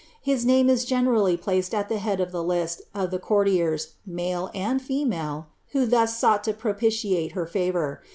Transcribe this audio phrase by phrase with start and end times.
[0.33, 4.49] ''His name is generally placed at the head of the list of the courtiers, male
[4.55, 8.01] and female, who thus sought to propitiate her &vour.